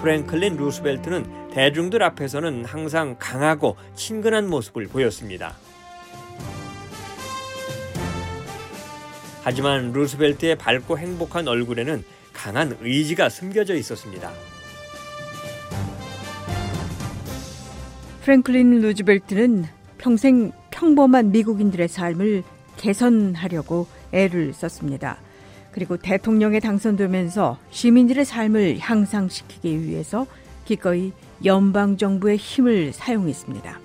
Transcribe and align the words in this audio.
프랭클린 0.00 0.56
루스벨트는 0.56 1.50
대중들 1.50 2.02
앞에서는 2.02 2.64
항상 2.64 3.16
강하고 3.18 3.76
친근한 3.94 4.48
모습을 4.48 4.86
보였습니다. 4.86 5.54
하지만 9.42 9.92
루스벨트의 9.92 10.56
밝고 10.56 10.96
행복한 10.96 11.46
얼굴에는 11.46 12.02
강한 12.32 12.76
의지가 12.80 13.28
숨겨져 13.28 13.74
있었습니다. 13.74 14.30
프랭클린 18.22 18.80
루즈벨트는 18.80 19.66
평생 19.98 20.52
평범한 20.70 21.30
미국인들의 21.30 21.88
삶을 21.88 22.42
개선하려고 22.78 23.86
애를 24.12 24.54
썼습니다. 24.54 25.18
그리고 25.72 25.96
대통령에 25.96 26.60
당선되면서 26.60 27.58
시민들의 27.70 28.24
삶을 28.24 28.78
향상시키기 28.78 29.82
위해서 29.82 30.26
기꺼이 30.64 31.12
연방 31.44 31.96
정부의 31.96 32.36
힘을 32.36 32.92
사용했습니다. 32.92 33.80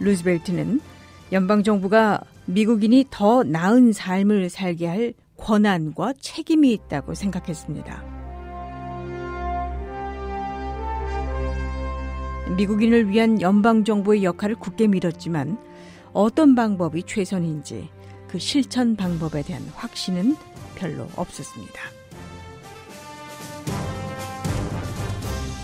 루즈벨트는 0.00 0.80
연방 1.32 1.62
정부가 1.62 2.20
미국인이 2.46 3.06
더 3.10 3.44
나은 3.44 3.92
삶을 3.92 4.50
살게 4.50 4.86
할 4.86 5.14
권한과 5.36 6.14
책임이 6.20 6.72
있다고 6.72 7.14
생각했습니다. 7.14 8.12
미국인을 12.56 13.08
위한 13.08 13.40
연방 13.40 13.84
정부의 13.84 14.24
역할을 14.24 14.56
굳게 14.56 14.88
믿었지만 14.88 15.56
어떤 16.12 16.54
방법이 16.54 17.04
최선인지 17.04 17.88
그 18.28 18.38
실천 18.38 18.96
방법에 18.96 19.42
대한 19.42 19.62
확신은 19.74 20.36
별로 20.74 21.06
없었습니다. 21.16 21.80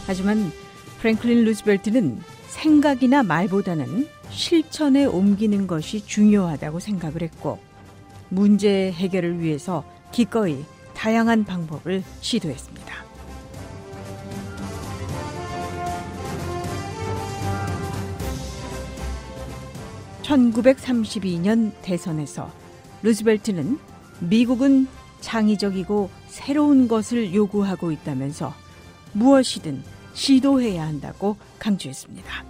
하지만 0.07 0.51
프랭클린 1.01 1.45
루즈벨트는 1.45 2.21
생각이나 2.49 3.23
말보다는 3.23 4.09
실천에 4.31 5.05
옮기는 5.05 5.67
것이 5.67 6.05
중요하다고 6.07 6.81
생각을 6.81 7.23
했고 7.23 7.59
문제 8.31 8.91
해결을 8.93 9.41
위해서 9.41 9.85
기꺼이 10.13 10.65
다양한 10.95 11.45
방법을 11.45 12.03
시도했습니다. 12.21 12.98
1932년 20.29 21.73
대선에서 21.81 22.51
루즈벨트는 23.03 23.79
미국은 24.21 24.87
창의적이고 25.21 26.11
새로운 26.27 26.87
것을 26.87 27.35
요구하고 27.35 27.91
있다면서 27.91 28.53
무엇이든 29.15 29.83
시도해야 30.13 30.87
한다고 30.87 31.37
강조했습니다. 31.59 32.45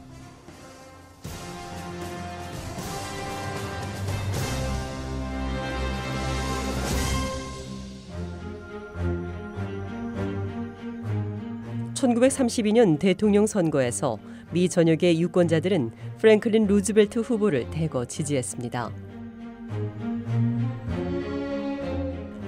(1932년) 11.95 12.99
대통령 12.99 13.47
선거에서 13.47 14.19
미 14.53 14.69
전역의 14.69 15.21
유권자들은 15.21 15.91
프랭클린 16.19 16.67
루즈벨트 16.67 17.21
후보를 17.21 17.71
대거 17.71 18.05
지지했습니다. 18.07 18.91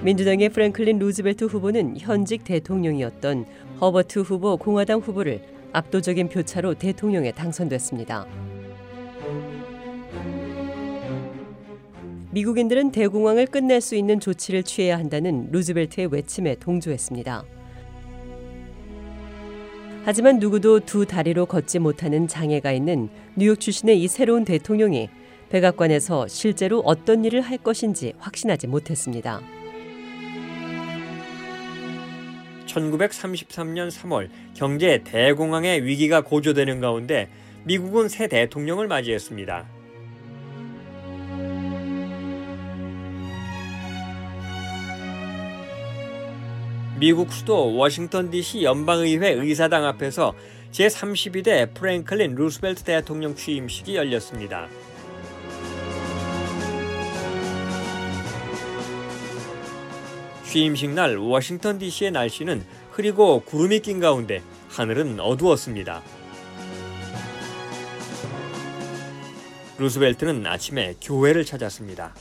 민주당의 0.03 0.49
프랭클린 0.49 0.99
루즈벨트 0.99 1.45
후보는 1.45 1.95
현직 1.97 2.43
대통령이었던 2.43 3.45
허버트 3.79 4.19
후버 4.19 4.57
공화당 4.57 4.99
후보를 4.99 5.41
압도적인 5.71 6.27
표차로 6.27 6.73
대통령에 6.73 7.31
당선됐습니다. 7.31 8.25
미국인들은 12.31 12.91
대공황을 12.91 13.45
끝낼 13.47 13.79
수 13.79 13.95
있는 13.95 14.19
조치를 14.19 14.63
취해야 14.63 14.97
한다는 14.97 15.49
루즈벨트의 15.51 16.07
외침에 16.07 16.55
동조했습니다. 16.55 17.60
하지만 20.03 20.39
누구도 20.39 20.79
두 20.79 21.05
다리로 21.05 21.45
걷지 21.45 21.77
못하는 21.79 22.27
장애가 22.27 22.71
있는 22.71 23.09
뉴욕 23.35 23.59
출신의 23.59 24.01
이 24.01 24.07
새로운 24.07 24.45
대통령이 24.45 25.09
백악관에서 25.49 26.27
실제로 26.27 26.79
어떤 26.79 27.23
일을 27.23 27.41
할 27.41 27.57
것인지 27.57 28.13
확신하지 28.17 28.67
못했습니다. 28.67 29.41
1933년 32.65 33.91
3월 33.91 34.29
경제 34.55 35.03
대공황의 35.03 35.85
위기가 35.85 36.21
고조되는 36.21 36.79
가운데 36.79 37.29
미국은 37.65 38.07
새 38.09 38.27
대통령을 38.27 38.87
맞이했습니다. 38.87 39.80
미국 47.01 47.33
수도 47.33 47.75
워싱턴 47.77 48.29
DC 48.29 48.61
연방의회 48.61 49.31
의사당 49.31 49.85
앞에서 49.85 50.35
제32대 50.71 51.73
프랭클린 51.73 52.35
루스벨트 52.35 52.83
대통령 52.83 53.33
취임식이 53.33 53.95
열렸습니다. 53.95 54.67
취임식 60.45 60.91
날 60.91 61.17
워싱턴 61.17 61.79
DC의 61.79 62.11
날씨는 62.11 62.63
흐리고 62.91 63.39
구름이 63.45 63.79
낀 63.79 63.99
가운데 63.99 64.43
하늘은 64.69 65.19
어두웠습니다. 65.19 66.03
루스벨트는 69.79 70.45
아침에 70.45 70.93
교회를 71.01 71.45
찾았습니다. 71.45 72.13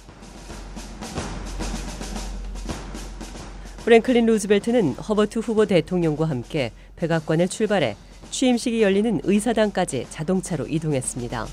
프랭클린 3.85 4.27
루즈벨트는 4.27 4.93
허버트 4.93 5.39
후보 5.39 5.65
대통령과 5.65 6.29
함께 6.29 6.71
백악관을 6.97 7.49
출발해 7.49 7.97
취임식이 8.31 8.83
열리는 8.83 9.21
의사당까지 9.25 10.07
자동차로 10.11 10.67
이동했습니다. 10.67 11.47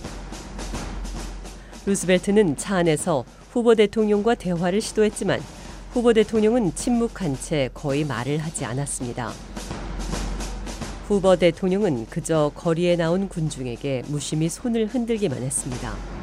루즈벨트는 1.85 2.57
차 2.57 2.77
안에서 2.77 3.23
후보 3.51 3.75
대통령과 3.75 4.35
대화를 4.35 4.81
시도했지만 4.81 5.39
후보 5.91 6.11
대통령은 6.11 6.75
침묵한 6.75 7.37
채 7.39 7.69
거의 7.73 8.03
말을 8.03 8.39
하지 8.39 8.65
않았습니다. 8.65 9.31
후보 11.07 11.37
대통령은 11.37 12.07
그저 12.07 12.51
거리에 12.53 12.97
나온 12.97 13.29
군중에게 13.29 14.03
무심히 14.07 14.49
손을 14.49 14.87
흔들기만 14.87 15.41
했습니다. 15.41 16.16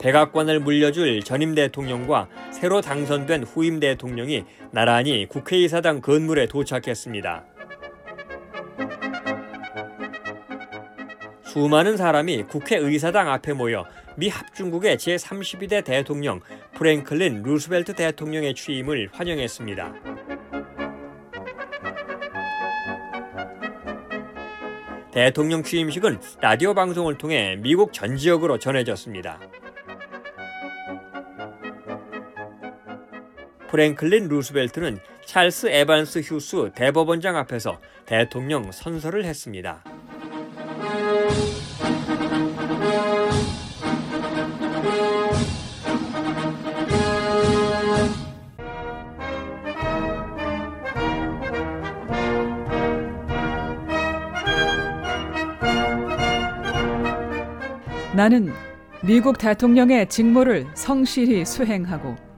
백악관을 0.00 0.60
물려줄 0.60 1.22
전임 1.22 1.54
대통령과 1.54 2.28
새로 2.52 2.80
당선된 2.80 3.44
후임 3.44 3.80
대통령이 3.80 4.44
나란히 4.72 5.26
국회의사당 5.28 6.00
건물에 6.00 6.46
도착했습니다. 6.46 7.44
수많은 11.44 11.96
사람이 11.96 12.44
국회의사당 12.44 13.28
앞에 13.30 13.52
모여 13.52 13.84
미 14.16 14.28
합중국의 14.28 14.96
제32대 14.96 15.84
대통령 15.84 16.40
프랭클린 16.74 17.42
루스벨트 17.42 17.94
대통령의 17.94 18.54
취임을 18.54 19.10
환영했습니다. 19.12 19.94
대통령 25.12 25.64
취임식은 25.64 26.20
라디오 26.40 26.72
방송을 26.72 27.18
통해 27.18 27.56
미국 27.58 27.92
전 27.92 28.16
지역으로 28.16 28.58
전해졌습니다. 28.58 29.40
프랭클린 33.70 34.26
루스벨트는 34.26 34.98
찰스 35.24 35.68
에반스 35.68 36.22
휴스 36.24 36.72
대법원장 36.74 37.36
앞에서 37.36 37.78
대통령 38.04 38.72
선서를 38.72 39.24
했습니다. 39.24 39.84
나는 58.16 58.52
미국 59.02 59.38
대통령의 59.38 60.08
직무를 60.08 60.66
성실히 60.74 61.46
수행하고 61.46 62.29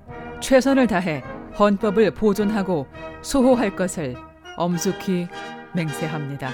최선을 0.42 0.88
다해 0.88 1.22
헌법을 1.58 2.10
보존하고 2.10 2.86
수호할 3.22 3.76
것을 3.76 4.16
엄숙히 4.56 5.28
맹세합니다. 5.72 6.50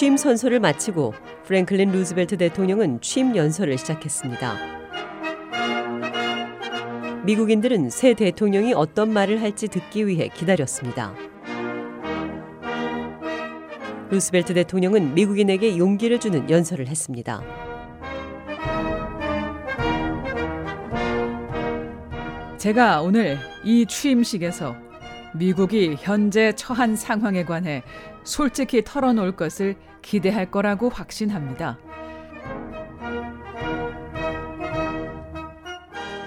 취임 0.00 0.16
선서를 0.16 0.60
마치고 0.60 1.12
프랭클린 1.44 1.92
루즈벨트 1.92 2.38
대통령은 2.38 3.02
취임 3.02 3.36
연설을 3.36 3.76
시작했습니다. 3.76 4.56
미국인들은 7.26 7.90
새 7.90 8.14
대통령이 8.14 8.72
어떤 8.72 9.12
말을 9.12 9.42
할지 9.42 9.68
듣기 9.68 10.06
위해 10.06 10.28
기다렸습니다. 10.28 11.14
루스벨트 14.08 14.54
대통령은 14.54 15.12
미국인에게 15.12 15.76
용기를 15.76 16.18
주는 16.18 16.48
연설을 16.48 16.88
했습니다. 16.88 17.42
제가 22.56 23.02
오늘 23.02 23.36
이 23.62 23.84
취임식에서 23.84 24.74
미국이 25.34 25.94
현재 25.98 26.54
처한 26.54 26.96
상황에 26.96 27.44
관해 27.44 27.82
솔직히 28.24 28.82
털어놓을 28.82 29.32
것을 29.32 29.76
기대할 30.02 30.50
거라고 30.50 30.88
확신합니다. 30.88 31.78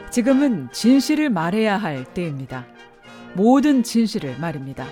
지금은 0.09 0.69
진실을 0.71 1.29
말해야 1.29 1.77
할 1.77 2.03
때입니다. 2.03 2.67
모든 3.33 3.81
진실을 3.81 4.37
말입니다. 4.39 4.85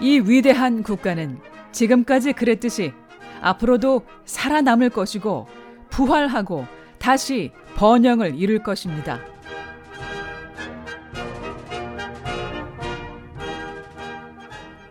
이 0.00 0.18
위대한 0.18 0.82
국가는 0.82 1.38
지금까지 1.70 2.32
그랬듯이 2.32 2.92
앞으로도 3.40 4.02
살아남을 4.24 4.90
것이고 4.90 5.46
부활하고 5.90 6.66
다시 6.98 7.52
번영을 7.76 8.34
이룰 8.34 8.62
것입니다. 8.62 9.20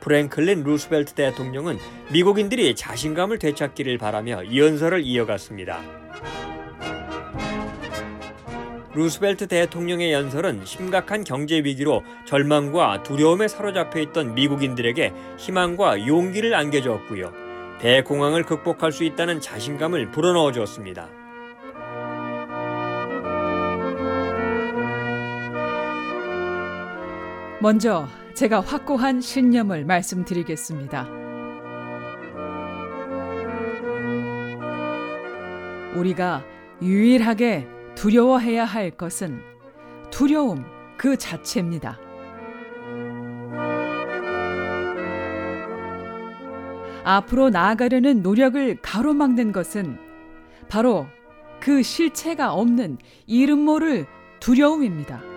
프랭클린 0.09 0.63
루스벨트 0.63 1.13
대통령은 1.13 1.77
미국인들이 2.11 2.75
자신감을 2.75 3.37
되찾기를 3.37 3.99
바라며 3.99 4.55
연설을 4.55 5.03
이어갔습니다. 5.03 5.79
루스벨트 8.95 9.47
대통령의 9.47 10.11
연설은 10.11 10.65
심각한 10.65 11.23
경제 11.23 11.57
위기로 11.57 12.01
절망과 12.25 13.03
두려움에 13.03 13.47
사로잡혀 13.47 13.99
있던 13.99 14.33
미국인들에게 14.33 15.13
희망과 15.37 16.07
용기를 16.07 16.55
안겨주었고요. 16.55 17.31
대공황을 17.79 18.43
극복할 18.45 18.91
수 18.91 19.03
있다는 19.03 19.39
자신감을 19.39 20.09
불어넣어 20.09 20.51
주었습니다. 20.51 21.07
먼저 27.61 28.07
제가 28.35 28.61
확고한 28.61 29.19
신념을 29.19 29.83
말씀드리겠습니다. 29.83 31.09
우리가 35.95 36.45
유일하게 36.81 37.67
두려워해야 37.95 38.63
할 38.63 38.91
것은 38.91 39.41
두려움 40.09 40.63
그 40.97 41.17
자체입니다. 41.17 41.99
앞으로 47.03 47.49
나아가려는 47.49 48.21
노력을 48.21 48.77
가로막는 48.81 49.51
것은 49.51 49.97
바로 50.69 51.07
그 51.59 51.83
실체가 51.83 52.53
없는 52.53 52.99
이름 53.27 53.59
모를 53.59 54.05
두려움입니다. 54.39 55.28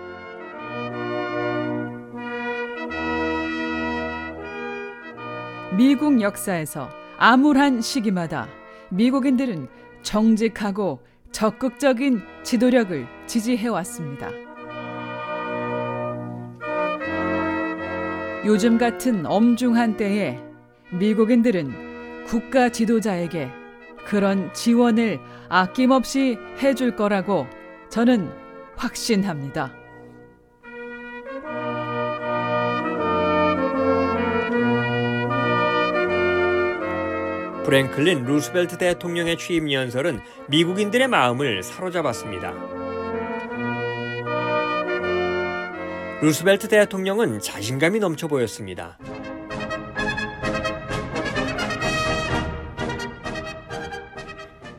미국 5.77 6.21
역사에서 6.21 6.87
암울한 7.17 7.81
시기마다 7.81 8.47
미국인들은 8.89 9.67
정직하고 10.03 10.99
적극적인 11.31 12.21
지도력을 12.43 13.07
지지해왔습니다. 13.25 14.29
요즘 18.45 18.77
같은 18.77 19.25
엄중한 19.25 19.97
때에 19.97 20.39
미국인들은 20.91 22.25
국가 22.27 22.69
지도자에게 22.69 23.49
그런 24.05 24.53
지원을 24.53 25.19
아낌없이 25.49 26.37
해줄 26.61 26.95
거라고 26.95 27.47
저는 27.89 28.29
확신합니다. 28.75 29.82
프랭클린 37.63 38.25
루스벨트 38.25 38.77
대통령의 38.77 39.37
취임 39.37 39.71
연설은 39.71 40.19
미국인들의 40.49 41.07
마음을 41.07 41.63
사로잡았습니다. 41.63 42.53
루스벨트 46.21 46.67
대통령은 46.67 47.39
자신감이 47.39 47.99
넘쳐 47.99 48.27
보였습니다. 48.27 48.97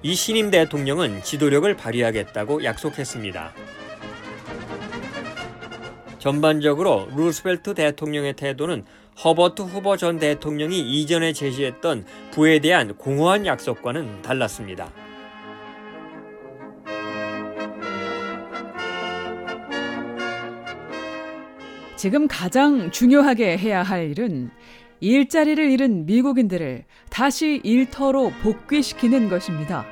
이 0.03 0.15
신임 0.15 0.51
대통령은 0.51 1.23
지도력을 1.23 1.75
발휘하겠다고 1.77 2.65
약속했습니다. 2.65 3.55
전반적으로 6.19 7.09
루스벨트 7.17 7.73
대통령의 7.75 8.35
태도는 8.35 8.85
허버트 9.23 9.63
후버 9.63 9.97
전 9.97 10.19
대통령이 10.19 10.81
이전에 10.81 11.33
제시했던 11.33 12.05
부에 12.33 12.59
대한 12.59 12.97
공허한 12.97 13.47
약속과는 13.47 14.23
달랐습니다. 14.23 14.91
지금 21.97 22.29
가장 22.29 22.91
중요하게 22.91 23.57
해야 23.57 23.83
할 23.83 24.11
일은 24.11 24.51
일자리를 25.01 25.71
잃은 25.71 26.07
미국인들을 26.07 26.85
다시 27.09 27.61
일터로 27.63 28.33
복귀시키는 28.43 29.29
것입니다. 29.29 29.87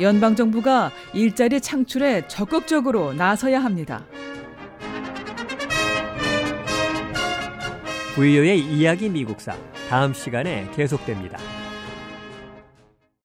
연방 0.00 0.36
정부가 0.36 0.90
일자리 1.12 1.60
창출에 1.60 2.28
적극적으로 2.28 3.12
나서야 3.12 3.62
합니다. 3.62 4.04
부유의 8.14 8.60
이야기 8.60 9.08
미국사 9.08 9.56
다음 9.88 10.12
시간에 10.12 10.68
계속됩니다. 10.74 11.38